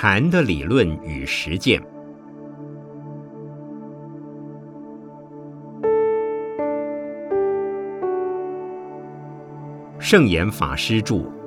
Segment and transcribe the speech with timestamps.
[0.00, 1.82] 禅的理论与实践。
[9.98, 11.37] 圣严法师著。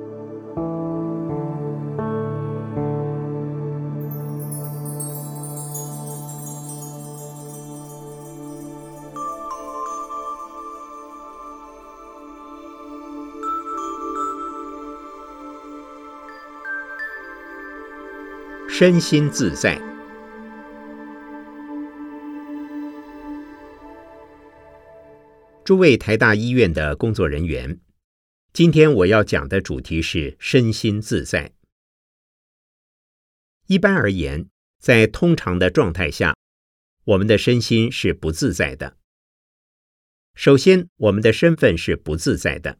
[18.74, 19.78] 身心自在。
[25.62, 27.78] 诸位台大医院的工作人员，
[28.54, 31.52] 今天我要讲的主题是身心自在。
[33.66, 34.48] 一般而言，
[34.80, 36.34] 在通常的状态下，
[37.04, 38.96] 我们的身心是不自在的。
[40.34, 42.78] 首先，我们的身份是不自在的，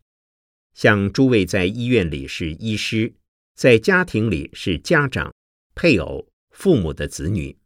[0.72, 3.12] 像诸位在医院里是医师，
[3.54, 5.34] 在家庭里是家长。
[5.74, 7.58] 配偶、父母的子女，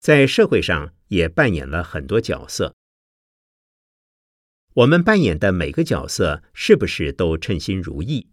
[0.00, 2.74] 在社会上也扮演了很多角色。
[4.74, 8.28] 我们扮演的每个角色，是不是都称心如意？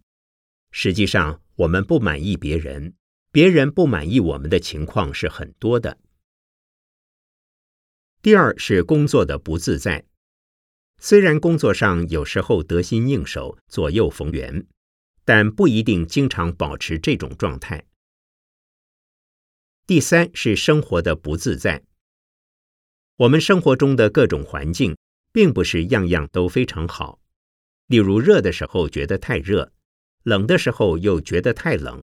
[0.70, 2.94] 实际上，我们不满意别人，
[3.30, 5.98] 别人不满意我们的情况是很多的。
[8.20, 10.04] 第二是工作的不自在，
[10.98, 14.66] 虽然工作上有时候得心应手、左右逢源，
[15.24, 17.84] 但不一定经常保持这种状态。
[19.92, 21.82] 第三是生活的不自在。
[23.16, 24.96] 我们生活中的各种环境，
[25.34, 27.20] 并不是样样都非常好。
[27.88, 29.70] 例如，热的时候觉得太热，
[30.22, 32.02] 冷的时候又觉得太冷。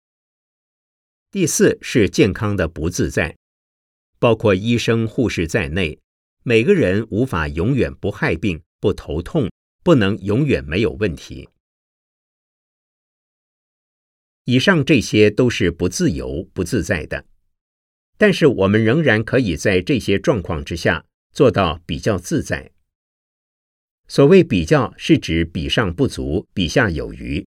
[1.31, 3.35] 第四是健康的不自在，
[4.19, 5.99] 包括医生、护士在内，
[6.43, 9.49] 每个人无法永远不害病、不头痛，
[9.83, 11.49] 不能永远没有问题。
[14.43, 17.25] 以上这些都是不自由、不自在的。
[18.19, 22.69] 但是我们仍然可以在这些状况之下做到比较自在。
[24.09, 27.47] 所谓比较，是指比上不足，比下有余。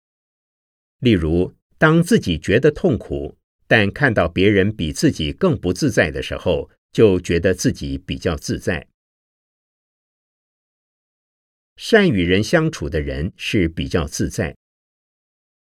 [1.00, 3.36] 例如，当自己觉得痛苦，
[3.68, 8.88] 但看到别人比自己更不自在的时候，就觉得自己比较自在。
[11.76, 14.56] 善与人相处的人是比较自在。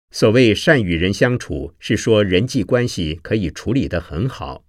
[0.10, 4.66] 所谓善与人相处，是说人际关系可以处理得很好。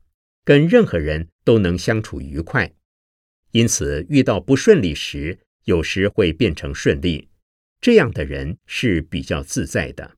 [0.46, 2.72] 跟任何人都能相处愉快，
[3.50, 7.28] 因此遇到不顺利时，有时会变成顺利。
[7.80, 10.16] 这样的人是比较自在的。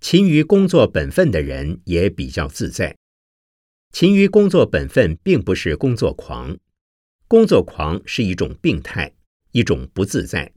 [0.00, 2.96] 勤于工作本分的人也比较自在。
[3.90, 6.56] 勤于工作本分并不是工作狂，
[7.26, 9.12] 工作狂是一种病态，
[9.50, 10.52] 一种不自在。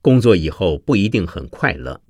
[0.00, 2.00] 工作以后不一定很快乐。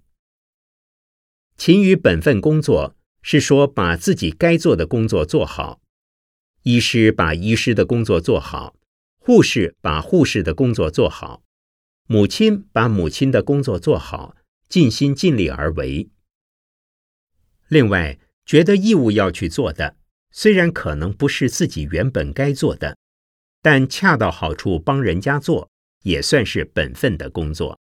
[1.57, 2.95] 勤于本分工作。
[3.23, 5.81] 是说把自己该做的工作做好，
[6.63, 8.77] 医师把医师的工作做好，
[9.19, 11.43] 护士把护士的工作做好，
[12.07, 14.37] 母亲把母亲的工作做好，
[14.69, 16.09] 尽心尽力而为。
[17.69, 19.97] 另外，觉得义务要去做的，
[20.33, 22.97] 虽然可能不是自己原本该做的，
[23.63, 25.71] 但恰到好处帮人家做，
[26.03, 27.79] 也算是本分的工作。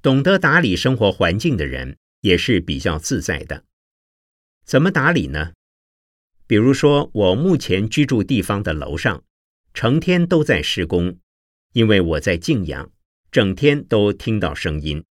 [0.00, 1.98] 懂得打理生活环境的人。
[2.22, 3.64] 也是比较自在的。
[4.64, 5.52] 怎么打理呢？
[6.48, 9.22] 比如说，我目前居住地方的楼上，
[9.72, 11.18] 成天都在施工，
[11.72, 12.90] 因为我在静养，
[13.30, 15.04] 整天都听到声音。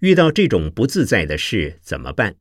[0.00, 2.36] 遇到这种不自在的事怎么办？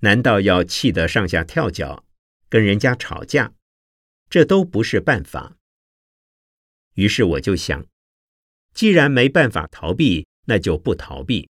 [0.00, 2.06] 难道要气得上下跳脚，
[2.48, 3.54] 跟人家吵架？
[4.28, 5.56] 这都不是办法。
[6.94, 7.86] 于是我就想，
[8.74, 11.48] 既然没办法逃避，那就不逃避。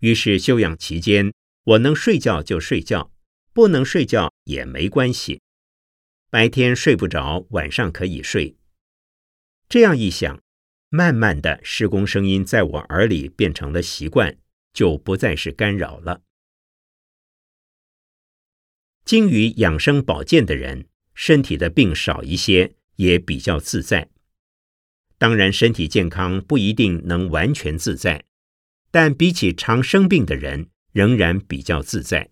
[0.00, 1.32] 于是休养期间，
[1.64, 3.12] 我能睡觉就睡觉，
[3.52, 5.40] 不能睡觉也没关系。
[6.30, 8.56] 白天睡不着，晚上可以睡。
[9.68, 10.40] 这样一想，
[10.88, 14.38] 慢慢的施工声音在我耳里变成了习惯，
[14.72, 16.22] 就不再是干扰了。
[19.04, 24.10] 精于养生保健的人，身体的病少一些，也比较自在。
[25.16, 28.24] 当然，身体健康不一定能完全自在。
[28.90, 32.30] 但比起常生病的人，仍然比较自在。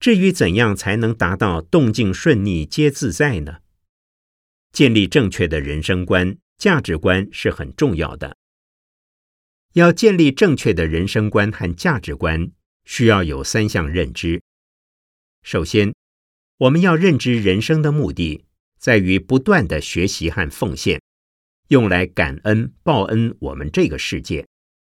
[0.00, 3.58] 至于怎样才能达到动静顺逆皆自在呢？
[4.70, 8.36] 建立正确的人生观、价值观是很重要的。
[9.74, 12.52] 要建立正确的人生观和价值观，
[12.84, 14.40] 需要有三项认知。
[15.42, 15.92] 首先，
[16.58, 18.44] 我们要认知人生的目的
[18.78, 21.02] 在于不断的学习和奉献，
[21.68, 24.46] 用来感恩报恩我们这个世界，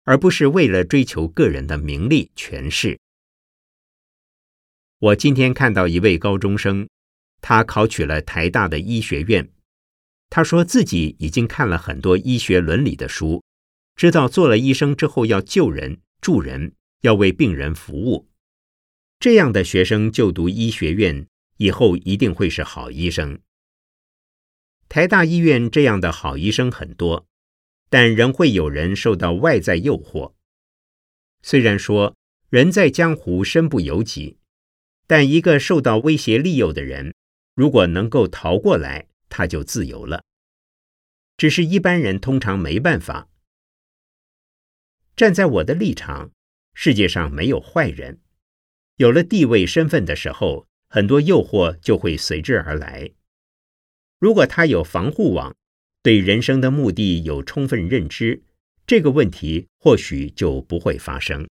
[0.05, 2.99] 而不是为了追求个人的名利权势。
[4.99, 6.87] 我今天看到一位高中生，
[7.40, 9.50] 他考取了台大的医学院。
[10.28, 13.43] 他说自己已经看了很多医学伦理的书，
[13.96, 18.28] 知道做了医生之后要救人、助人，要为病人服务。
[19.19, 21.26] 这样的学生就读医学院
[21.56, 23.40] 以后一定会是好医生。
[24.90, 27.26] 台大医院这样的好医生很多，
[27.88, 30.34] 但仍会有人受到外在诱惑。
[31.42, 32.14] 虽然说
[32.50, 34.37] 人在江湖身不由己，
[35.06, 37.14] 但一个受到威胁利诱的人，
[37.54, 40.22] 如果能够逃过来，他就自由了。
[41.38, 43.28] 只是一般人通常没办法。
[45.16, 46.30] 站在我的立场，
[46.74, 48.20] 世界上没有坏人。
[48.96, 53.10] 有了地位身份的时候，很多诱惑就会随之而来。
[54.18, 55.56] 如果他有防护网，
[56.02, 58.42] 对人生的目的有充分认知，
[58.86, 61.48] 这个问题或许就不会发生。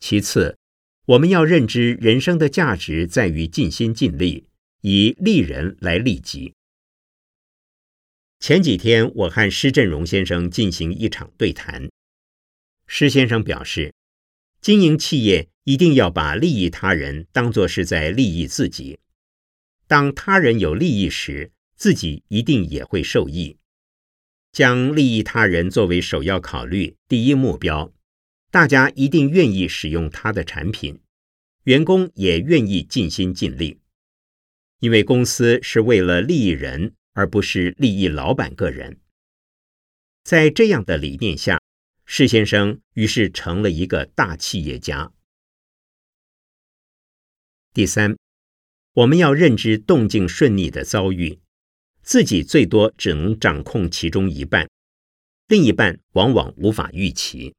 [0.00, 0.58] 其次，
[1.06, 4.48] 我们要认知人生的价值在于尽心尽力，
[4.82, 6.54] 以利人来利己。
[8.42, 11.88] 前几天，我和施振荣先生进行一场对谈。
[12.88, 13.94] 施先生表示，
[14.60, 18.98] 经营企业一定要把利益他人当作是在利益自己。
[19.86, 23.58] 当他人有利益时，自己一定也会受益。
[24.50, 27.92] 将利益他人作为首要考虑、第一目标，
[28.50, 30.98] 大家一定愿意使用他的产品，
[31.62, 33.78] 员工也愿意尽心尽力，
[34.80, 36.94] 因为公司是为了利益人。
[37.12, 39.00] 而不是利益老板个人。
[40.24, 41.60] 在这样的理念下，
[42.04, 45.12] 施先生于是成了一个大企业家。
[47.72, 48.16] 第三，
[48.92, 51.40] 我们要认知动静顺逆的遭遇，
[52.02, 54.68] 自己最多只能掌控其中一半，
[55.48, 57.54] 另一半往往无法预期。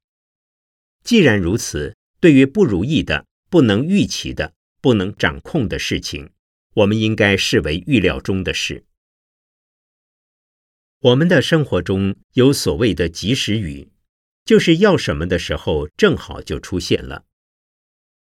[1.04, 6.32] 既然如此，对于不如意的、不能预期的、不能掌控的事情，
[6.76, 8.86] 我们应该视为预料中的事。
[11.04, 13.90] 我们的生活中有所谓的及时雨，
[14.46, 17.26] 就是要什么的时候正好就出现了。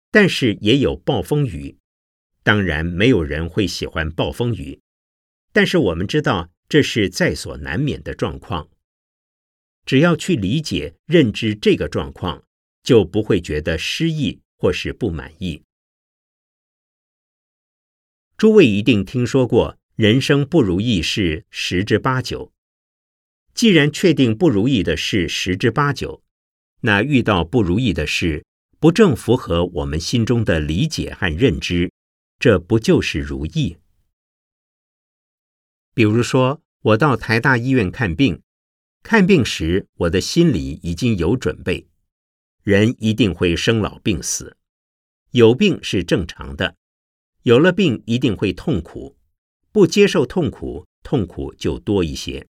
[0.09, 1.77] 但是也有暴风雨，
[2.41, 4.81] 当然没有人会喜欢暴风雨，
[5.53, 8.67] 但是我们知道这是在所难免的状况。
[9.85, 12.43] 只要去理解、认知这个状况，
[12.81, 15.61] 就不会觉得失意或是不满意。
[18.37, 22.51] 诸位一定听说过，人生不如意事十之八九。
[23.53, 26.23] 既然确定不如意的事十之八九，
[26.81, 28.45] 那遇到不如意的事，
[28.79, 31.91] 不正符合我们心中的理解和认知，
[32.39, 33.77] 这不就是如意？
[35.93, 38.41] 比如说，我到台大医院看病，
[39.03, 41.87] 看病时我的心里已经有准备，
[42.63, 44.57] 人一定会生老病死，
[45.31, 46.75] 有病是正常的，
[47.43, 49.17] 有了病一定会痛苦，
[49.71, 52.47] 不接受痛苦，痛苦就多一些。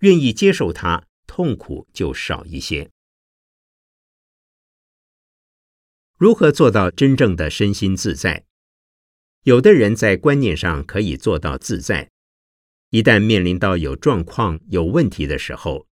[0.00, 2.90] 愿意接受它，痛苦就少一些。
[6.16, 8.44] 如何做到真正的身心自在？
[9.42, 12.10] 有的人在观念上可以做到自在，
[12.90, 15.86] 一旦面临到有状况、有问题的时候，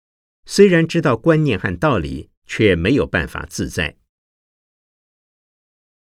[0.47, 3.97] 虽然知道观念和道理，却没有办法自在。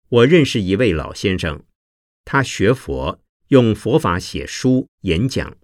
[0.08, 1.64] 我认识一位老先生，
[2.24, 5.56] 他学佛，用佛法写书、演讲。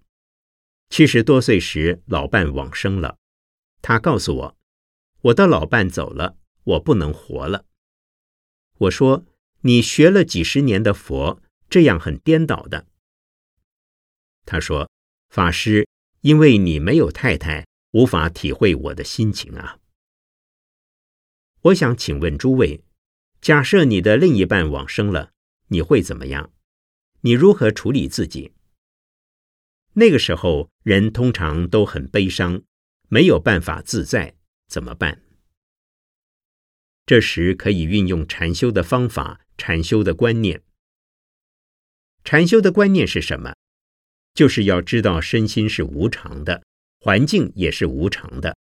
[0.90, 3.18] 七十多岁时，老伴往生了。
[3.82, 4.56] 他告诉我
[5.22, 7.66] ：“我的老伴走了，我不能活了。”
[8.78, 9.26] 我说
[9.62, 12.86] ：“你学了几十年的佛，这样很颠倒的。”
[14.46, 14.90] 他说
[15.28, 15.86] ：“法师，
[16.22, 19.78] 因为你没有太太，无法体会我的心情啊。”
[21.62, 22.82] 我想请问诸位：
[23.40, 25.32] 假设你的另一半往生了，
[25.68, 26.52] 你会怎么样？
[27.20, 28.52] 你如何处理自己？
[29.98, 32.62] 那个时候，人通常都很悲伤，
[33.08, 34.36] 没有办法自在，
[34.68, 35.20] 怎么办？
[37.04, 40.62] 这时可以运用禅修的方法，禅修的观念。
[42.22, 43.56] 禅修的观念是什么？
[44.34, 46.62] 就是要知道身心是无常的，
[47.00, 48.56] 环境也是无常的，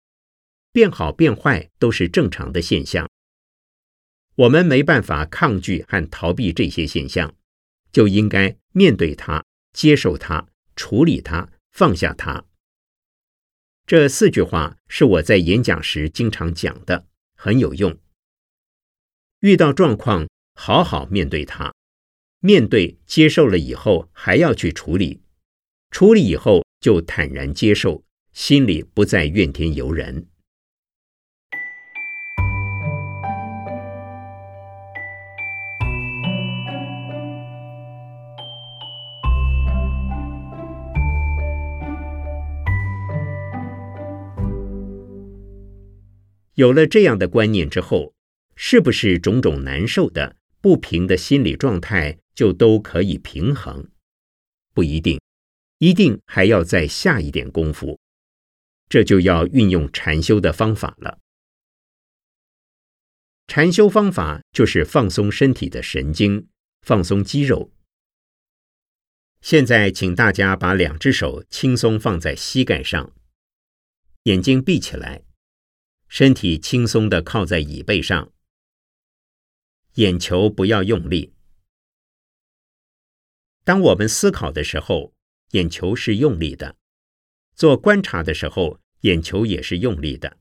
[0.71, 3.09] 变好变坏都是正常的现象。
[4.35, 7.35] 我们没办法抗拒和逃避这些现象，
[7.91, 10.52] 就应该面对它，接受它。
[10.77, 12.45] 处理它，放下它。
[13.87, 17.99] 这四句话是我在演讲时经常讲的，很有用。
[19.41, 21.75] 遇到状况，好好面对它，
[22.39, 25.23] 面对接受了以后，还要去处理，
[25.91, 30.29] 处理以后就坦然接受，心里不再怨天尤人。
[46.55, 48.15] 有了这样的观念之后，
[48.57, 53.89] 是不是种种难受的、不平的心理状态就都可以平衡？
[54.75, 55.21] 不一定，
[55.79, 57.99] 一定还要再下一点功夫。
[58.89, 61.19] 这就要运用禅修的方法了。
[63.47, 66.49] 禅修方法就是放松身体的神经，
[66.83, 67.73] 放松肌肉。
[69.41, 73.13] 现在，请大家把两只手轻松放在膝盖上，
[74.25, 75.23] 眼睛闭起来。
[76.15, 78.31] 身体轻松的靠在椅背上，
[79.95, 81.33] 眼球不要用力。
[83.65, 85.15] 当我们思考的时候，
[85.53, 86.77] 眼球是用力的；
[87.55, 90.37] 做观察的时候，眼球也是用力的；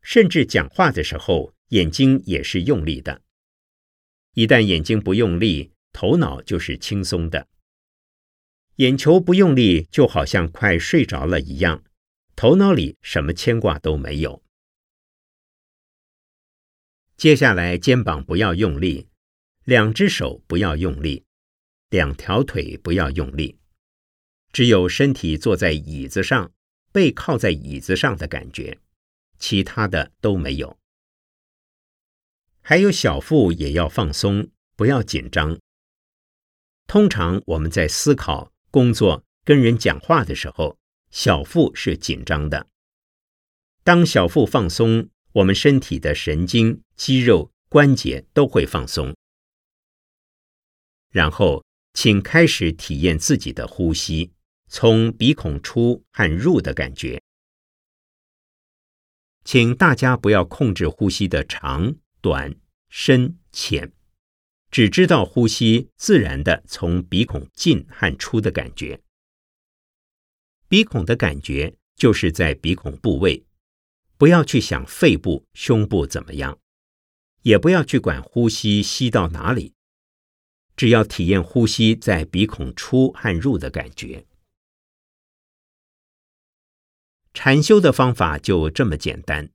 [0.00, 3.20] 甚至讲话的时候，眼睛也是用力的。
[4.32, 7.46] 一旦眼睛不用力，头脑就是轻松的。
[8.76, 11.84] 眼球不用力，就好像快睡着了一样，
[12.34, 14.42] 头脑里什么牵挂都没有。
[17.16, 19.08] 接下来，肩膀不要用力，
[19.64, 21.24] 两只手不要用力，
[21.88, 23.58] 两条腿不要用力，
[24.52, 26.52] 只有身体坐在椅子上，
[26.92, 28.78] 背靠在椅子上的感觉，
[29.38, 30.76] 其他的都没有。
[32.60, 35.58] 还有小腹也要放松，不要紧张。
[36.86, 40.76] 通常我们在思考、工作、跟人讲话的时候，
[41.10, 42.66] 小腹是紧张的。
[43.82, 45.08] 当小腹放松。
[45.36, 49.14] 我们身体的神经、肌肉、关节都会放松。
[51.10, 54.32] 然后，请开始体验自己的呼吸，
[54.68, 57.22] 从鼻孔出和入的感觉。
[59.44, 62.56] 请大家不要控制呼吸的长短、
[62.88, 63.92] 深浅，
[64.70, 69.00] 只知道呼吸自然的从鼻孔进和出的感觉。
[70.68, 73.46] 鼻孔的感觉就是在鼻孔部位。
[74.18, 76.58] 不要去想肺部、胸部怎么样，
[77.46, 79.72] 也不要去管呼吸吸到哪里，
[80.74, 84.26] 只要体验呼吸在鼻孔出和入的感觉。
[87.32, 89.52] 禅修的方法就这么简单：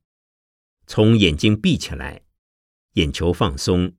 [0.86, 2.22] 从眼睛闭起来，
[2.94, 3.94] 眼球放松，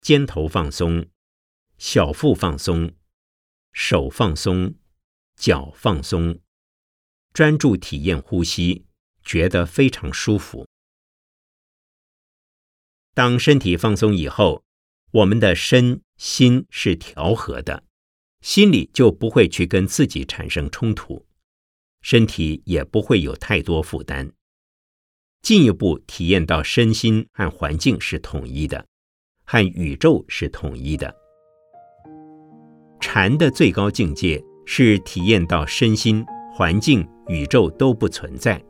[0.00, 1.08] 肩头放松，
[1.78, 2.96] 小腹放松，
[3.72, 4.74] 手放松，
[5.36, 6.40] 脚放松，
[7.32, 8.86] 专注体验呼吸。
[9.22, 10.66] 觉得非常舒服。
[13.14, 14.64] 当身体放松以后，
[15.12, 17.84] 我们的身心是调和的，
[18.40, 21.24] 心里就不会去跟自己产生冲突，
[22.02, 24.32] 身体也不会有太多负担。
[25.42, 28.84] 进一步体验到身心和环境是统一的，
[29.44, 31.14] 和宇宙是统一的。
[33.00, 38.60] 禅的最高境界是体验到身心、环境、宇宙都不存在。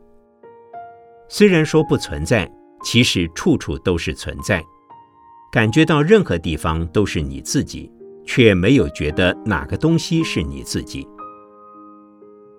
[1.29, 2.47] 虽然说不存在，
[2.85, 4.63] 其实处处都是存在。
[5.51, 7.91] 感觉到任何地方都是你自己，
[8.25, 11.07] 却没有觉得哪个东西是你自己。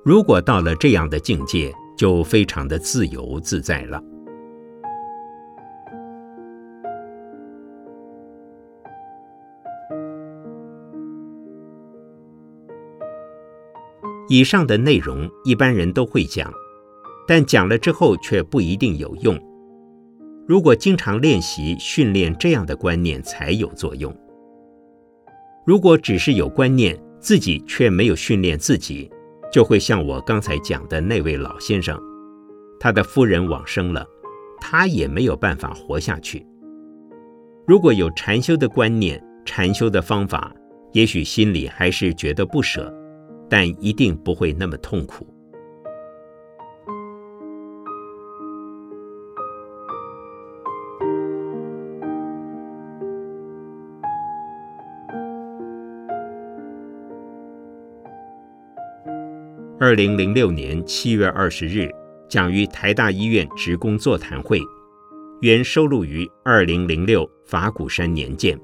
[0.05, 4.03] 如果到了这样的境界，就非常的自由自在了。
[14.29, 16.53] 以上的内容，一般人都会讲。
[17.29, 19.37] 但讲了之后却不一定有用。
[20.49, 24.15] 如果经常练习训练这样的观念才有作用。
[25.67, 29.11] 如果只是有观念，自己却没有训练自己，
[29.53, 32.01] 就会像我刚才讲的那位老先生，
[32.79, 34.07] 他的夫人往生了，
[34.61, 36.47] 他也没有办法活下去。
[37.67, 40.55] 如果有禅修的观念、禅修的方法，
[40.93, 42.95] 也许心里还是觉得不舍，
[43.51, 45.27] 但一定不会那么痛苦。
[59.87, 61.89] 二零零六年七月二十日，
[62.29, 64.61] 讲于台大医院职工座谈会，
[65.43, 68.59] 原收录于二零零六法鼓山年鉴。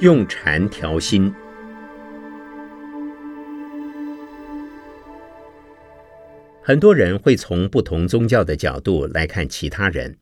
[0.00, 1.34] 用禅调心。
[6.62, 10.16] 很多人会从不同宗教的角度来看其他人，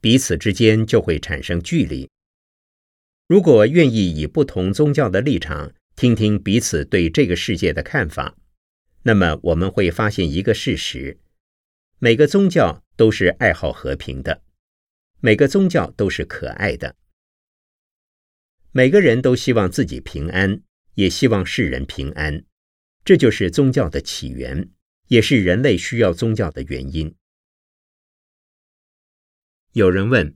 [0.00, 2.08] 彼此之间就会产生距离。
[3.26, 8.34] 如果愿意以不同宗教的立场听听彼此对这个世界的看法，
[9.02, 11.18] 那么我们会发现一个事实：
[11.98, 14.40] 每个宗教都是爱好和平的，
[15.20, 16.96] 每个宗教都是可爱的。
[18.74, 20.62] 每个人都希望自己平安，
[20.94, 22.42] 也希望世人平安，
[23.04, 24.70] 这就是宗教的起源，
[25.08, 27.14] 也是人类需要宗教的原因。
[29.72, 30.34] 有人问：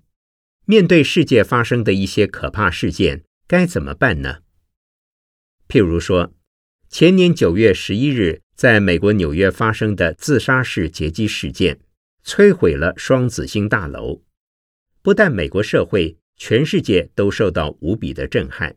[0.67, 4.43] 面对世界发生的一些可怕事件，该怎么办呢？
[5.67, 6.35] 譬如说，
[6.91, 11.81] 前年九月十一日在美国纽约发生的自杀式劫机事件，
[12.23, 14.23] 摧毁了双子星大楼，
[15.01, 16.19] 不但美国社会。
[16.37, 18.77] 全世界都受到无比的震撼，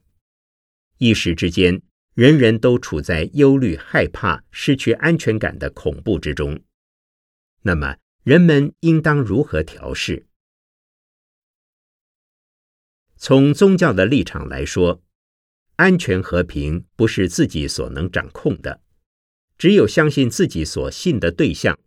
[0.98, 1.82] 一时之间，
[2.14, 6.62] 人人都处在忧虑、害怕、失去安全感的恐怖之中。
[7.64, 10.26] 那么，人们应当如何调试？
[13.18, 15.04] 从宗教的立场来说，
[15.76, 18.82] 安全和平不是自己所能掌控的，
[19.58, 21.78] 只有相信自己所信的对象，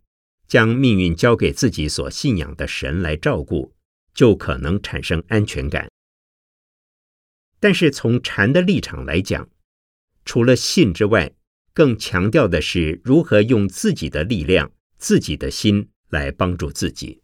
[0.46, 3.74] 将命运交给自己所信仰的神来照顾。
[4.14, 5.90] 就可能产生安全感。
[7.60, 9.48] 但是从禅的立场来讲，
[10.24, 11.32] 除了信之外，
[11.72, 17.22] 更强调的是如何用自己的力量、自己的心来帮助自己。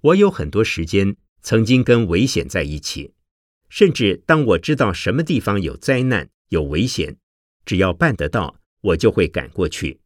[0.00, 3.14] 我有很多时间曾经跟危险在一起，
[3.68, 7.16] 甚至当我知道什么地方有灾难、有危险，
[7.64, 10.00] 只要办得到，我就会赶过去，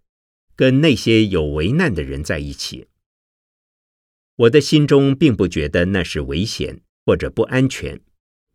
[0.54, 2.88] 跟那些有危难的人在一起。
[4.36, 8.00] 我的心中并不觉得那是危险或者不安全，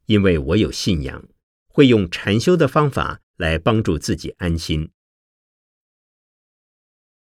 [0.05, 1.27] 因为我有信仰，
[1.67, 4.91] 会用禅修的方法来帮助自己安心。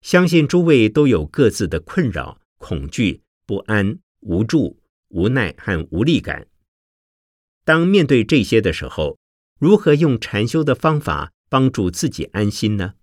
[0.02, 6.48] 相信诸位都有各自的困扰、恐惧、不安、无助、无奈和无力感。
[7.64, 9.20] 当面对这些的时候，
[9.60, 12.96] 如何用禅修的方法帮助自己安心呢？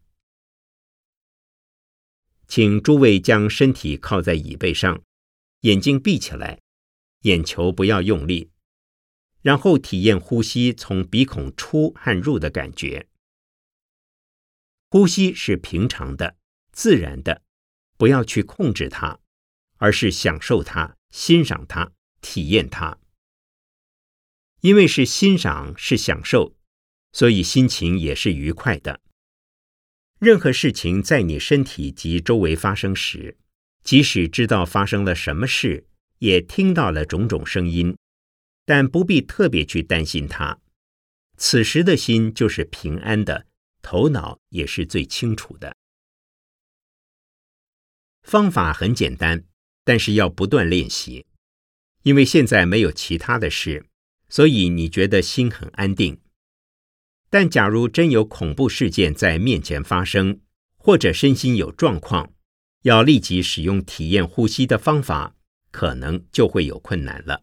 [2.48, 5.02] 请诸位将身体靠在椅背上。
[5.60, 6.60] 眼睛闭起来，
[7.22, 8.50] 眼球不要用力，
[9.42, 13.08] 然后体验呼吸从鼻孔出和入的感觉。
[14.90, 16.36] 呼吸是平常的、
[16.72, 17.42] 自然的，
[17.96, 19.18] 不要去控制它，
[19.76, 22.98] 而是享受它、欣赏它、体验它。
[24.60, 26.56] 因为是欣赏、是享受，
[27.12, 29.00] 所以心情也是愉快的。
[30.18, 33.36] 任何事情在你身体及周围发生时。
[33.86, 35.86] 即使知道发生了什么事，
[36.18, 37.96] 也听到了种种声音，
[38.64, 40.58] 但不必特别去担心它。
[41.36, 43.46] 此时的心就是平安的，
[43.82, 45.76] 头脑也是最清楚的。
[48.24, 49.44] 方法很简单，
[49.84, 51.24] 但是要不断练习。
[52.02, 53.86] 因为现在没有其他的事，
[54.28, 56.20] 所以你觉得心很安定。
[57.30, 60.40] 但假如真有恐怖事件在面前发生，
[60.76, 62.32] 或者身心有状况，
[62.86, 65.34] 要立即使用体验呼吸的方法，
[65.72, 67.42] 可能就会有困难了。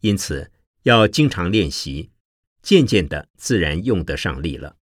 [0.00, 0.50] 因此，
[0.82, 2.10] 要经常练习，
[2.60, 4.76] 渐渐的自然用得上力了。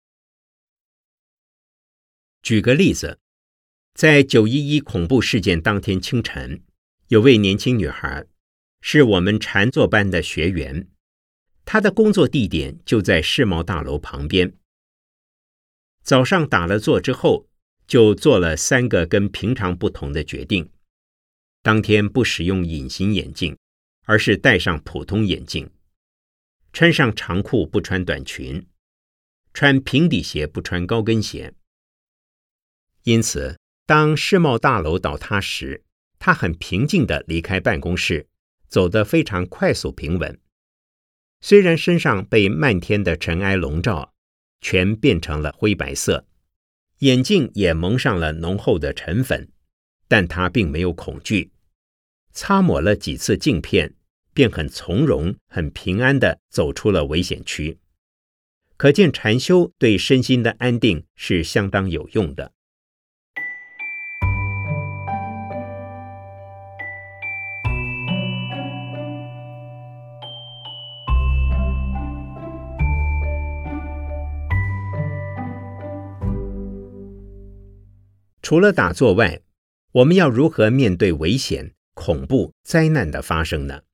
[2.40, 3.20] 举个例子，
[3.92, 6.62] 在九一一恐怖事件当天清晨，
[7.08, 8.24] 有位年轻女孩，
[8.80, 10.88] 是我们禅坐班的学员，
[11.66, 14.56] 她的工作地点就在世贸大楼旁边。
[16.02, 17.49] 早上打了坐之后。
[17.90, 20.70] 就做了三个跟平常不同的决定。
[21.60, 23.58] 当天不使用隐形眼镜，
[24.04, 25.66] 而是戴上普通眼镜；
[26.72, 28.62] 穿上长裤不穿短裙；
[29.52, 31.52] 穿平底鞋不穿高跟鞋。
[33.02, 35.82] 因此，当世贸大楼倒塌时，
[36.20, 38.28] 他很平静的离开办公室，
[38.68, 40.38] 走得非常快速平稳。
[41.40, 44.14] 虽然身上被漫天的尘埃笼罩，
[44.60, 46.24] 全变成了灰白色。
[47.00, 49.48] 眼镜也蒙上了浓厚的尘粉，
[50.06, 51.50] 但他并没有恐惧。
[52.32, 53.94] 擦抹了几次镜片，
[54.34, 57.78] 便很从容、很平安的走出了危险区。
[58.76, 62.52] 可见禅修对身心的安定是相当有用的。
[78.50, 79.42] 除了打坐外，
[79.92, 83.84] 我们要如何面对危险、恐怖、灾难的发生呢？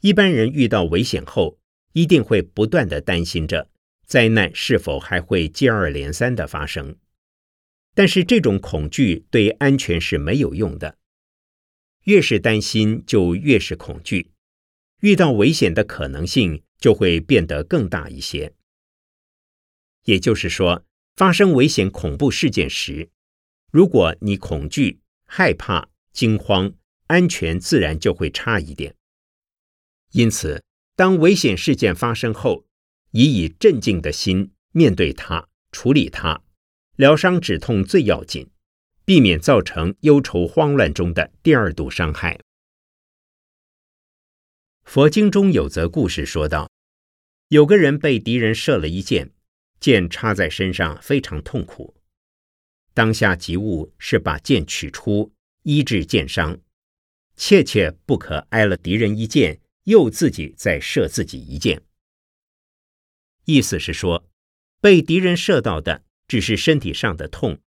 [0.00, 1.58] 一般人遇到危险后，
[1.92, 3.68] 一定会不断的担心着
[4.06, 6.96] 灾难是否还会接二连三的发生。
[7.92, 10.96] 但是这种恐惧对安全是没有用的，
[12.04, 14.30] 越是担心就越是恐惧，
[15.00, 18.54] 遇到危险的可能性就会变得更大一些。
[20.04, 23.10] 也就是说，发生危险恐怖事件时，
[23.70, 26.72] 如果你恐惧、害怕、惊慌，
[27.06, 28.96] 安全自然就会差一点。
[30.12, 30.62] 因此，
[30.96, 32.66] 当危险事件发生后，
[33.12, 36.42] 以以镇静的心面对它，处理它。
[36.96, 38.50] 疗伤止痛最要紧，
[39.04, 42.40] 避免造成忧愁慌乱中的第二度伤害。
[44.84, 46.70] 佛经中有则故事说道：
[47.48, 49.30] 有个人被敌人射了一箭，
[49.82, 51.94] 箭插在身上，非常痛苦。
[52.94, 56.58] 当下急务是把箭取出，医治箭伤，
[57.36, 61.82] 切切不可挨了敌人一箭，又自己再射自己一箭。
[63.44, 64.26] 意思是说，
[64.80, 66.04] 被敌人射到的。
[66.28, 67.58] 只是身体上的痛，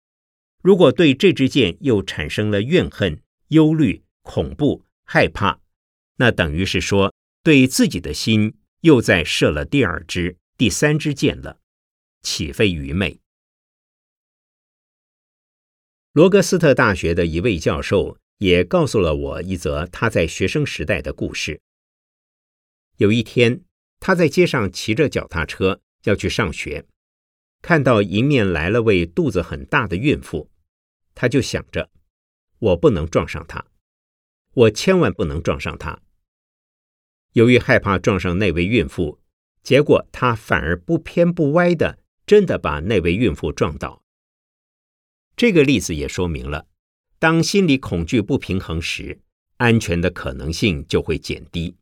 [0.64, 5.60] 如果对这支箭又产生了怨恨、忧虑、恐怖、害怕，
[6.16, 11.60] 那等于是说对自己的心又在射了第二支、第三支箭了，
[12.26, 13.20] 岂非愚昧？
[16.12, 21.62] 罗格斯特大学的一位教授也告诉了我一则他在学生时代的故事。
[22.98, 23.62] 有一天，
[24.00, 26.88] 他在街上骑着脚踏车要去上学。
[27.62, 30.50] 看到迎面来了位肚子很大的孕妇，
[31.14, 31.92] 他就想着：
[32.58, 33.68] 我不能撞上她，
[34.54, 36.02] 我千万不能撞上她。
[37.34, 39.20] 由于害怕撞上那位孕妇，
[39.62, 44.04] 结果他反而不偏不歪的真的把那位孕妇撞倒。
[45.36, 46.68] 这个例子也说明了，
[47.20, 49.22] 当心理恐惧不平衡时，
[49.58, 51.76] 安全的可能性就会减低。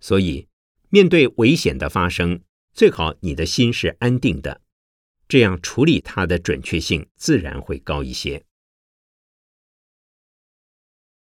[0.00, 0.48] 所以，
[0.90, 2.42] 面对危险的发生，
[2.72, 4.60] 最好你的心是安定的。
[5.28, 8.44] 这样处理它的准确性自然会高一些。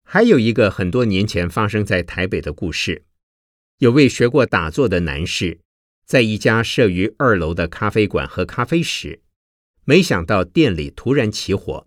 [0.03, 3.05] 还有一个很多年前发生在台北的故事，
[3.79, 5.61] 有位学过打坐的男士，
[6.07, 9.21] 在一家设于二楼的咖啡馆喝咖啡时，
[9.83, 11.85] 没想到店里突然起火，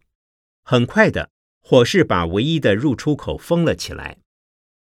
[0.62, 1.30] 很快的
[1.62, 4.18] 火势把唯一的入出口封了起来，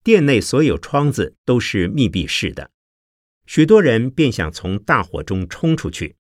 [0.04, 2.70] 店内所有窗子都是密闭式的，
[3.46, 6.18] 许多人便想从大火中冲出去。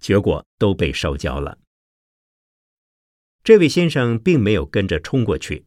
[0.00, 1.60] 结果都被烧焦了。
[3.44, 5.66] 这位先生并没有跟着冲过去，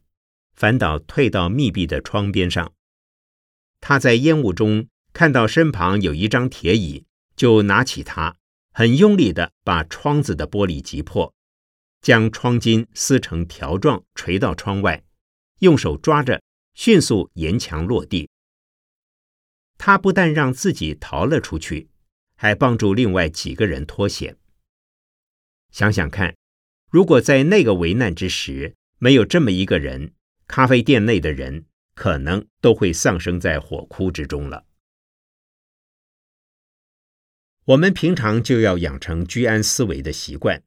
[0.52, 2.74] 反倒退到密闭的窗边上。
[3.80, 8.36] 他在烟雾中看到身旁有一张铁椅，就拿起它，
[8.74, 11.32] 很用力的把窗子的玻璃击破，
[12.02, 15.02] 将窗巾撕成条状垂到窗外，
[15.60, 16.42] 用手抓着，
[16.74, 18.28] 迅速沿墙落地。
[19.78, 21.88] 他不但让自己逃了出去。
[22.38, 24.36] 还帮助另外几个人脱险。
[25.72, 26.36] 想想看，
[26.90, 30.12] 如果在那个危难之时没有这么一个人，
[30.46, 34.65] 咖啡店内的人可能都会丧生在火窟之中了。
[37.66, 40.62] 我们平常就要养成居安思危的习惯，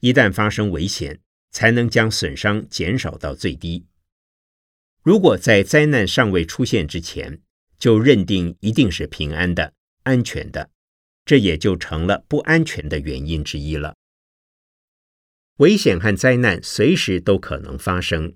[0.00, 3.86] 一旦发生危险，才能将损伤减少到最低。
[5.02, 7.40] 如果在灾难尚未出现之前
[7.78, 10.70] 就认定一定是平安的、安全的。
[11.24, 13.94] 这也就成了不安全的原因之一了。
[15.58, 18.34] 危险和灾难随时都可能发生，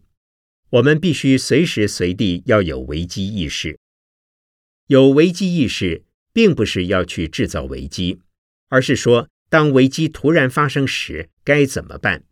[0.70, 3.80] 我们必须随时随地要有危机意识。
[4.86, 6.04] 有危机意识，
[6.36, 8.20] 并不是要去制造危机，
[8.68, 12.24] 而是说，当危机突然发生时该怎么办。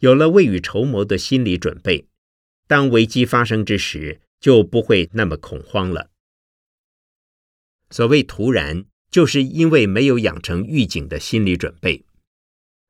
[0.00, 2.06] 有了未雨绸缪的心理准备，
[2.66, 6.10] 当危机发生之时，就不会那么恐慌了。
[7.88, 12.04] 所谓突然，就是因为没有养成预警的心理准备。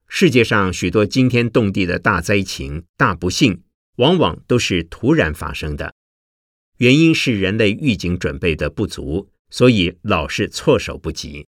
[0.09, 3.63] 世界上许多惊天动地的大灾情、大不幸，
[3.99, 5.95] 往往都是突然发生的。
[6.79, 11.47] 原因是人类预警准备的不足，所以老是措手不及。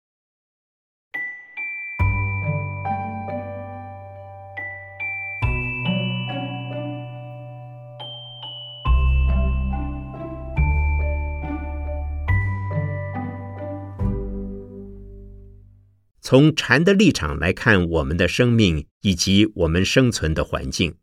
[16.22, 20.98] 从禅的立场来看，我们的生命以及我们生存的环境，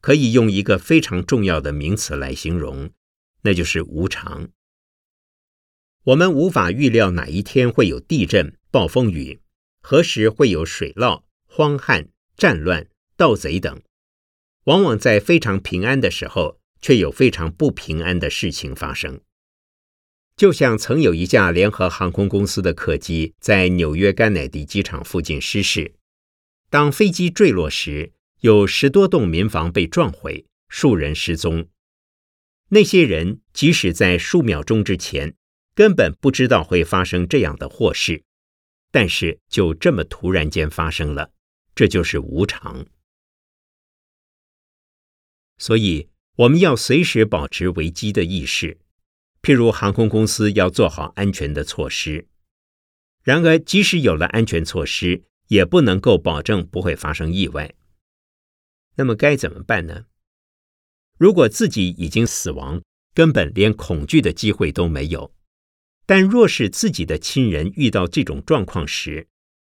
[0.00, 2.88] 可以用一个非常重要的名词来形容，
[3.42, 4.48] 那就是无常。
[6.04, 9.40] 我们无法预料哪一天会有地震、暴风雨，
[9.80, 12.86] 何时会有水涝、荒旱、战乱、
[13.16, 13.80] 盗贼等。
[14.64, 19.22] 往往在非常平安的时候，却有非常不平安的事情发生。
[20.36, 25.94] 就像曾有一架联合航空公司的客机在纽约甘乃迪机场附近失事，
[26.68, 31.68] 当飞机坠落时，有十多栋民房被撞毁，数人失踪。
[32.68, 35.34] 那些人即使在数秒钟之前
[35.74, 38.22] 根本不知道会发生这样的祸事，
[38.90, 41.32] 但是就这么突然间发生了，
[41.74, 42.86] 这就是无常。
[45.58, 48.78] 所以我们要随时保持危机的意识。
[49.42, 52.26] 譬如航空公司要做好安全的措施，
[53.22, 57.74] 然而即使有了安全措施，也不能够保证不会发生意外。
[58.96, 60.06] 那么该怎么办呢？
[61.18, 62.82] 如果自己已经死亡，
[63.12, 65.34] 根本连恐惧的机会都没有；
[66.06, 69.28] 但若是自己的亲人遇到这种状况时，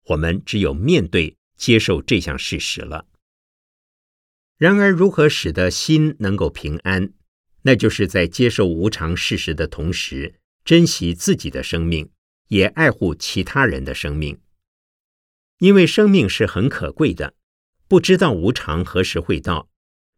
[0.07, 3.07] 我们只有面对、接受这项事实了。
[4.57, 7.13] 然而，如何使得心能够平安？
[7.63, 12.11] 那就是在接受无常事实的同时，珍惜自己的生命，
[12.49, 14.39] 也爱护其他人的生命。
[15.59, 17.35] 因为生命是很可贵的，
[17.89, 19.69] 不知道无常何时会到，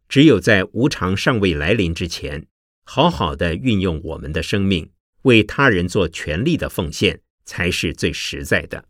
[0.08, 2.46] 只有在无常尚未来临之前，
[2.84, 4.90] 好好的运用我们的生命，
[5.22, 8.88] 为他人做全力的奉献，才是最实在的。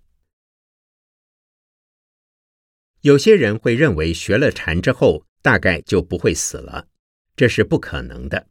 [3.00, 6.88] 有些人会认为学了禅之后，大概就不会死了。
[7.34, 8.48] 这是不可能的。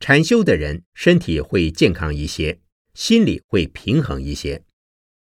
[0.00, 2.60] 禅修的人身体会健康一些，
[2.94, 4.64] 心里会平衡一些，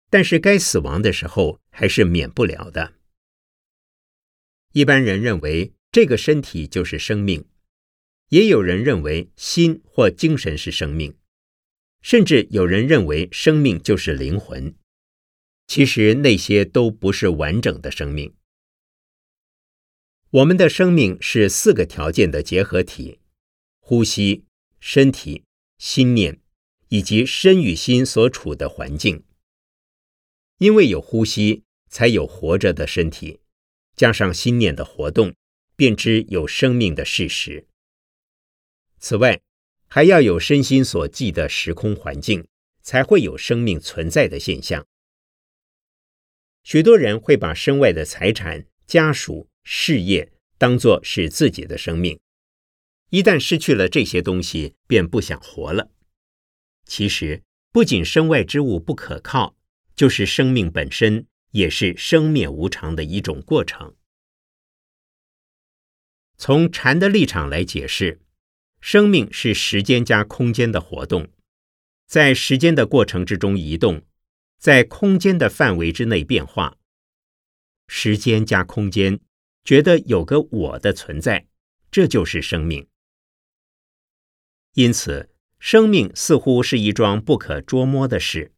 [0.10, 2.96] 但是该死亡的时候还是免不了的。
[4.74, 7.46] 一般人认为这个身体就是生命，
[8.30, 11.16] 也有人认为心或精神是生命，
[12.02, 14.76] 甚至有人认为生命就是灵魂。
[15.68, 18.34] 其实那些都不是完整的生命。
[20.30, 23.20] 我们的生命是四个条件的结合体：
[23.80, 24.44] 呼吸、
[24.80, 25.44] 身体、
[25.78, 26.40] 心念，
[26.90, 29.24] 以及身与心所处的环境。
[30.58, 33.40] 因为有呼吸，才有活着的身体，
[33.96, 35.34] 加上心念的活动，
[35.76, 37.68] 便知有生命的事实。
[39.00, 39.42] 此外，
[39.88, 42.48] 还要有身心所寄的时空环境，
[42.82, 44.86] 才会有生命存在的现象。
[46.64, 49.50] 许多人会把身外的财产、家属。
[49.68, 52.20] 事业当作是自己的生命，
[53.10, 55.90] 一旦失去了这些东西，便不想活了。
[56.86, 59.58] 其实，不仅身外之物不可靠，
[59.96, 63.96] 就是生命本身也是生灭无常的一种过程。
[66.38, 68.22] 从禅的立场来解释，
[68.88, 71.28] 生命是时间加空间的活动，
[72.06, 74.04] 在时间的过程之中移动，
[74.60, 76.78] 在空间的范围之内变化。
[77.88, 79.20] 时间加空间。
[79.64, 81.48] 觉得有个我的存在，
[81.90, 82.86] 这就是生命。
[84.76, 88.54] 因此，生命似乎是一桩不可捉摸的事，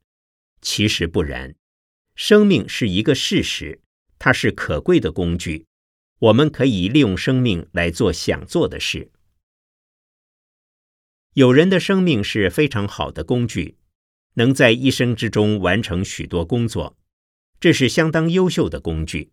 [0.62, 1.56] 其实不然。
[2.16, 3.80] 生命是一个事实，
[4.20, 5.66] 它是可贵的工具，
[6.20, 9.10] 我们可以利用生命来做想做的事。
[11.38, 13.78] 有人的生命是非常好的工具，
[14.34, 16.98] 能在一生之中完成许多工作，
[17.60, 19.32] 这是相当优秀的工具。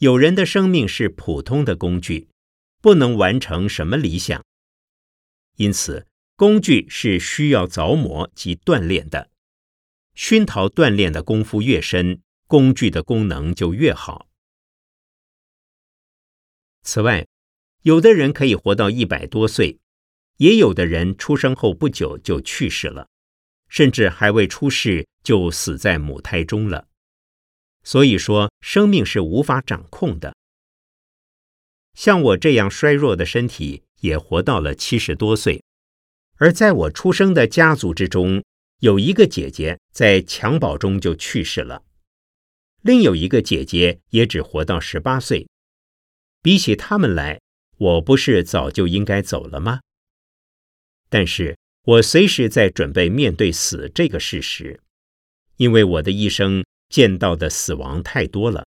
[0.00, 2.28] 有人的生命是普通的工具，
[2.82, 4.44] 不能完成什么理想，
[5.56, 9.30] 因此工具是需要凿磨及锻炼的。
[10.14, 14.28] 熏陶锻炼的功夫越深，工具的功能就越好。
[16.82, 17.26] 此外，
[17.80, 19.78] 有的人可以活到一百多岁，
[20.36, 23.08] 也有的人出生后不久就去世了，
[23.68, 26.88] 甚至还未出世就死在母胎中了。
[27.82, 30.34] 所以说，生命是无法掌控的。
[31.94, 35.62] 像我这样衰弱的身体，也活到了七十多岁。
[36.38, 38.44] 而在我出生的家族之中，
[38.80, 41.82] 有一个姐姐在襁褓中就去世了，
[42.82, 45.48] 另有一个姐姐也只活到十八岁。
[46.42, 47.40] 比起他们来，
[47.78, 49.80] 我不是早就应该走了吗？
[51.16, 54.82] 但是我随时在准备面对死这个事实，
[55.56, 56.62] 因为我的一生。
[56.90, 58.66] 见到的死亡太多了。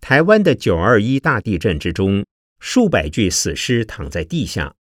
[0.00, 2.24] 台湾的九二一大地震之中，
[2.60, 4.76] 数百具死尸躺在地下，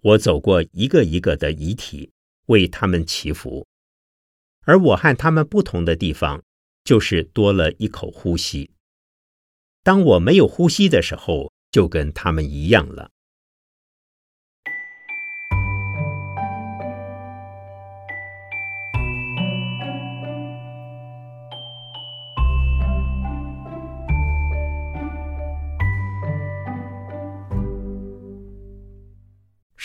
[0.00, 2.12] 我走过一个一个的遗体，
[2.46, 3.66] 为他们祈福。
[4.60, 6.42] 而我和他们不同的地方，
[6.84, 8.70] 就是多了一口呼吸。
[9.82, 13.10] 当我没有呼吸的时候，就跟他们一样了。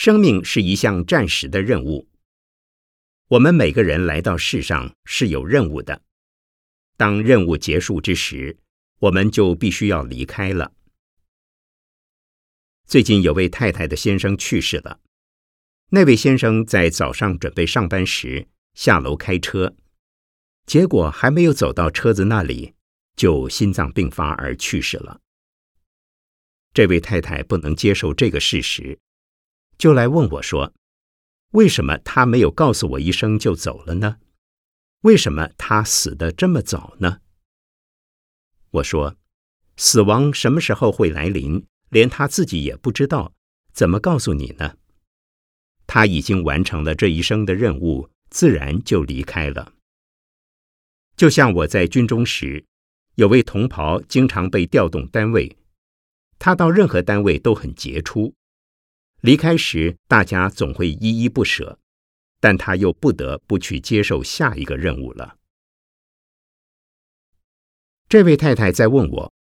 [0.00, 2.08] 生命是一项暂时的任务。
[3.28, 6.00] 我们每个人来到世上是有任务的，
[6.96, 8.56] 当任务结束之时，
[9.00, 10.72] 我们就必须要离开了。
[12.86, 15.00] 最近有位太太的先生去世了，
[15.90, 19.76] 那位先生在早上准备上班时下楼开车，
[20.64, 22.72] 结果还没有走到车子那里，
[23.16, 25.20] 就心脏病发而去世了。
[26.72, 28.98] 这位太太不能接受这个事实，
[29.80, 30.74] 就来问我说。
[31.52, 34.18] 为什么他没有告诉我一声就走了呢？
[35.00, 37.20] 为什么他死的这么早呢？
[38.72, 39.16] 我说，
[39.78, 43.32] 死亡什么时候会来临，连他自己也不知道，
[43.72, 44.76] 怎么告诉你呢？
[45.86, 49.72] 他已经完成了这一生的任务，自然就离开了。
[51.16, 52.66] 就像我在军中时，
[53.14, 55.56] 有位同袍经常被调动单位，
[56.38, 58.34] 他到任何单位都很杰出。
[59.20, 61.78] 离开时，大家总会依依不舍，
[62.40, 65.36] 但他又不得不去接受下一个任务了。
[68.08, 69.32] 这位太太在问我，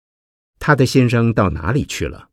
[0.59, 2.31] 她的先生到哪里去了？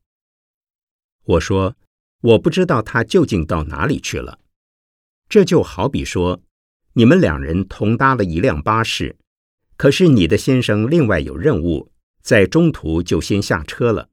[1.23, 1.75] 我说，
[2.21, 4.39] 我不知道他究竟到哪里去了。
[5.29, 6.41] 这就好比说，
[6.93, 9.17] 你们两人同搭了一辆巴士，
[9.77, 14.09] 可是你的先生另外有任务，在中途就先下车了。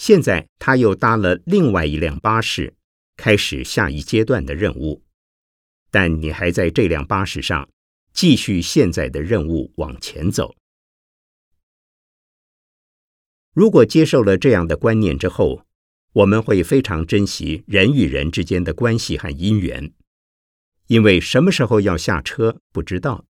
[0.00, 2.72] 现在他又搭了另外一辆巴士，
[3.18, 5.02] 开始下一阶段的任务，
[5.90, 7.68] 但你还在这辆巴士上
[8.14, 10.56] 继续现在的任务往前走。
[13.52, 15.66] 如果接受了这样的观念之后，
[16.14, 19.92] 我们会非常珍惜人与人之间的关系和姻缘，
[20.86, 23.26] 因为什么时候要下车不知道，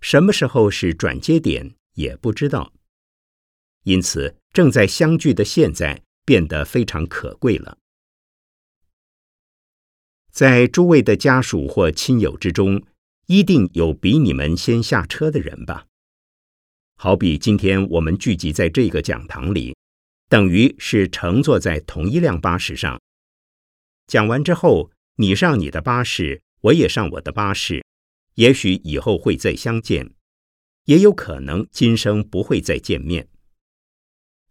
[0.00, 2.72] 什么时候是转接点也不知道。
[3.84, 7.76] 因此，正在相聚的现在变得非常可贵了。
[10.30, 12.82] 在诸位的家属或亲友之中，
[13.26, 15.84] 一定有比你们先下车的人吧？
[16.94, 19.76] 好比今天我们聚集在这个讲堂里，
[20.30, 22.98] 等于是乘坐在同一辆巴士上。
[24.06, 27.84] 讲完之后，你上你的巴士，我也上我的巴士，
[28.36, 30.14] 也许以后会再相见，
[30.86, 33.28] 也有可能今生不会再见面。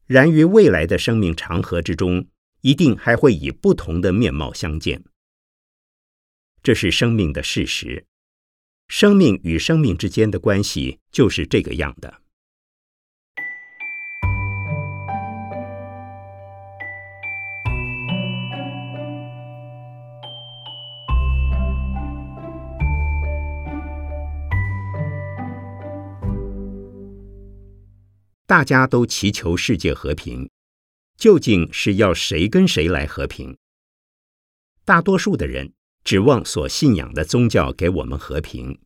[0.05, 2.27] 然于未来的生命长河之中，
[2.61, 5.03] 一定还会以不同的面貌相见。
[6.61, 8.05] 这是生命的事实，
[8.87, 12.21] 生命与生命之间的关系就是这个样的。
[28.47, 30.51] 大家都祈求世界和平，
[31.17, 33.57] 究竟是要谁跟谁来和平？
[34.83, 38.79] 大多数的人指望所信仰的宗教给我们和平，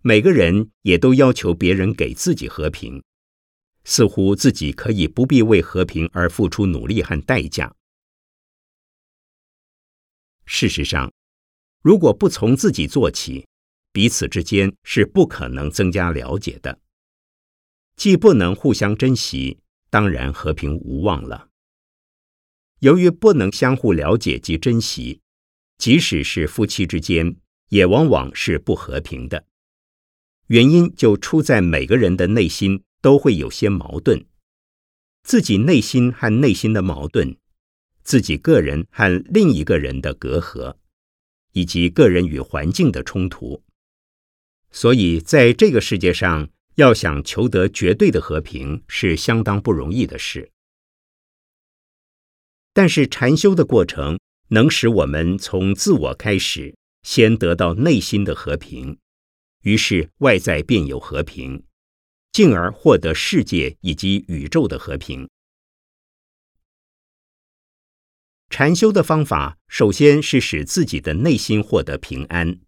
[0.00, 3.04] 每个人也都要求别人给自己和平，
[3.84, 7.74] 似乎自己可以不必为和平而付出努力和代价。
[10.46, 11.12] 事实上，
[11.82, 13.46] 如果不从自己做起，
[13.92, 16.80] 彼此之间是不可能增加了解的。
[17.98, 19.58] 既不能互相珍惜，
[19.90, 21.48] 当然和平无望了。
[22.78, 25.20] 由于不能相互了解及珍惜，
[25.78, 27.34] 即使是夫妻之间，
[27.70, 29.46] 也往往是不和平的。
[30.46, 34.24] 原因就出在每个人的内心都会有些矛盾，
[35.24, 37.36] 自己内心和内心的矛盾，
[38.04, 40.76] 自己个人和另一个人的隔阂，
[41.50, 43.64] 以及个人与环境的冲突。
[44.70, 46.48] 所以，在这个世界上。
[46.78, 50.52] 要想求得绝对的和平是相当不容易的事，
[52.72, 54.20] 但是禅修的过程
[54.50, 58.96] 能使我们从自我开始，先得到内心的和平，
[59.62, 61.64] 于是外在便有和平，
[62.30, 65.28] 进而获得世界以及宇宙的和平。
[68.50, 72.60] 禅修的方法，首先是使自己的内心获得平安，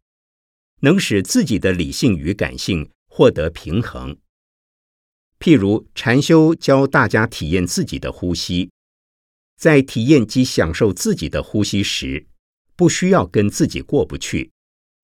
[0.81, 2.91] 能使自己的理性与感性。
[3.11, 4.17] 获得平衡。
[5.39, 8.71] 譬如禅修教大家体验自己的呼吸，
[9.57, 12.27] 在体验及享受自己的呼吸时，
[12.77, 14.53] 不需要跟自己过不去，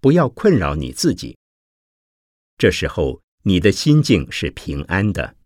[0.00, 1.36] 不要困扰你自己。
[2.56, 5.36] 这时候你的心境是平安的，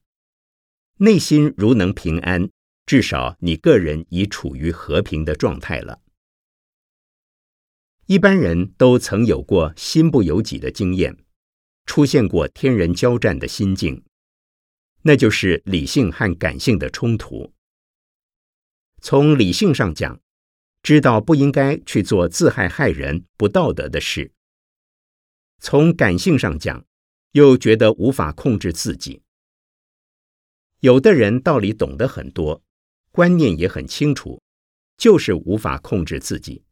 [0.98, 2.50] 内心如能平安，
[2.84, 6.02] 至少你个人已处于和平的状态了。
[8.06, 11.16] 一般人都曾有过心不由己的经验。
[11.90, 14.04] 出现过天人交战的心境，
[15.02, 17.52] 那就是理性和感性的冲突。
[19.00, 20.20] 从理性上讲，
[20.84, 24.30] 知道不应该去做自害害人、不道德的事。
[25.58, 26.86] 从感性上讲，
[27.32, 29.22] 又觉得无法控制自己。
[30.78, 32.62] 有的人道理懂得很多，
[33.10, 34.40] 观念也很清楚，
[34.96, 36.62] 就是无法控制自己，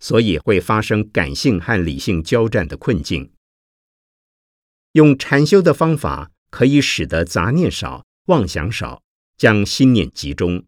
[0.00, 3.32] 所以会发生感性和理性交战的困境。
[4.92, 9.02] 用禅修的方法，可以使得杂念少、妄想少，
[9.36, 10.64] 将心念集中，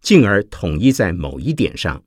[0.00, 2.04] 进而统一在某一点上。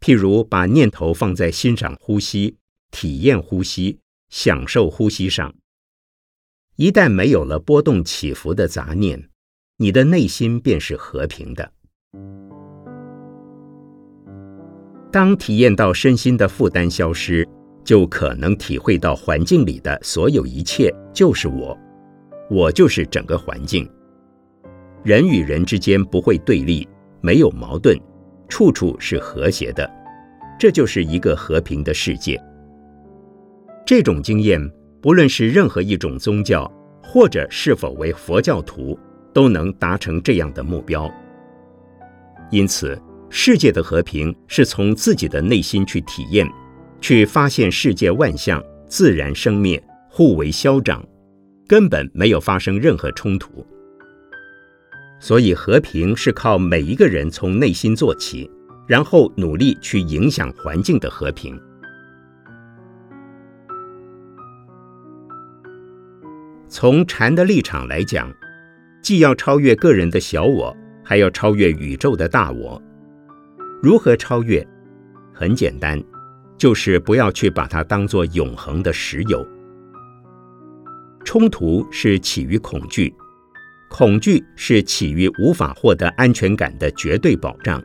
[0.00, 2.56] 譬如把念头放在欣赏呼吸、
[2.90, 5.54] 体验呼吸、享受呼吸上。
[6.76, 9.30] 一旦没有了波动起伏的杂念，
[9.76, 11.72] 你的内心便是和平的。
[15.12, 17.48] 当体验到身心的负担消失，
[17.84, 21.78] 就可能体会到环境里的所有一切就是我，
[22.50, 23.88] 我就是整个环境。
[25.02, 26.88] 人与人之间不会对立，
[27.20, 27.98] 没有矛盾，
[28.48, 29.88] 处处是和谐的，
[30.58, 32.42] 这就是一个和平的世界。
[33.86, 34.60] 这种经验。
[35.02, 36.66] 不论是任何一种宗教，
[37.02, 38.98] 或者是否为佛教徒，
[39.34, 41.12] 都能达成这样的目标。
[42.50, 46.50] 因此，世界的和平是从自己的内心去体验，
[47.04, 49.78] 去发现世界万象自然生灭，
[50.08, 51.06] 互为消长，
[51.68, 53.62] 根本没有发生任何冲突。
[55.20, 58.50] 所以，和平是靠每一个人从内心做起，
[58.88, 61.60] 然后努力去影响环境的和平。
[66.70, 68.32] 从禅的立场来讲，
[69.02, 72.80] 既要超越个人的小我，还要超越宇宙的大我。
[73.82, 74.66] 如何超越？
[75.34, 76.02] 很简单，
[76.56, 79.46] 就是不要去把它当作永恒的实有。
[81.24, 83.14] 冲突是起于恐惧，
[83.90, 87.82] 恐惧是起于无法获得安全感的绝对保障。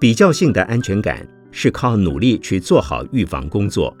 [0.00, 3.96] 比较性的安全感是靠努力去做好预防工作，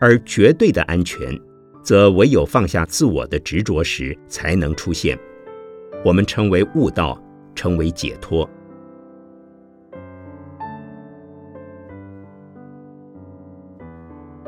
[0.00, 1.38] 而绝对的安全。
[1.82, 5.16] 则唯有放下自我的执着时，才能出现。
[6.04, 7.16] 我们称为悟道，
[7.54, 8.50] 称为解脱。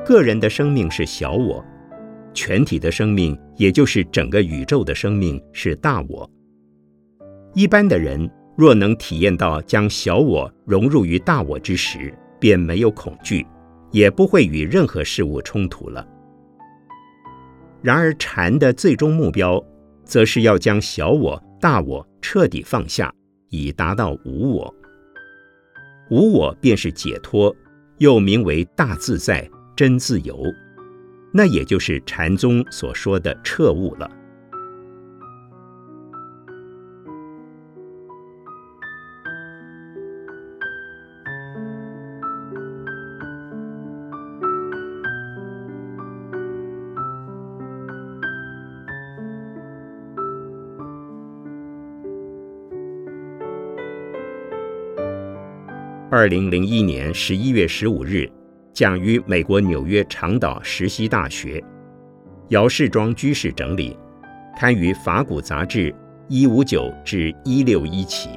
[0.08, 1.62] 个人的生命是小我，
[2.32, 6.26] 全体的生命，也就是整个宇宙的生命是大我。
[7.52, 13.46] 一般的人若能体验到将小我融入于大我之时，便没有恐惧，
[13.90, 16.08] 也不会与任何事物冲突了。
[17.82, 19.62] 然而，禅的最终目标，
[20.04, 23.12] 则是要将小我、大我彻底放下，
[23.50, 24.74] 以达到无我。
[26.10, 27.54] 无我便是解脱，
[27.98, 29.46] 又名为大自在、
[29.78, 30.36] 真自由。
[31.32, 34.10] 那也就是禅宗所说的彻悟了。
[56.10, 58.28] 二零零一年十一月十五日，
[58.78, 61.60] 讲于美国纽约长岛石溪大学，
[62.50, 63.98] 姚世庄居士整理，
[64.56, 65.92] 刊于法古杂志
[66.28, 68.28] 一五九至一六一期。